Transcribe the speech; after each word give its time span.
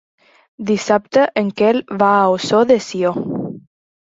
Dissabte 0.69 1.25
en 1.43 1.51
Quel 1.61 1.81
va 2.01 2.09
a 2.15 2.25
Ossó 2.39 2.63
de 2.73 2.79
Sió. 2.87 3.13